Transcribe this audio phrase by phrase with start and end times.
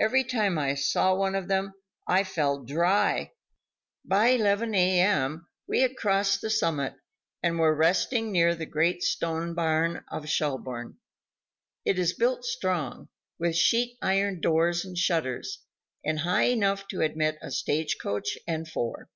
[0.00, 1.74] Every time I saw one of them
[2.06, 3.32] I felt dry.
[4.02, 5.00] By 11 a.
[5.02, 5.46] m.
[5.66, 6.94] we had crossed the summit
[7.42, 10.96] and were resting near the great stone barn of Schelbourne.
[11.84, 15.58] It is built strong, with sheet iron doors and shutters,
[16.02, 19.10] and high enough to admit a stage coach and four.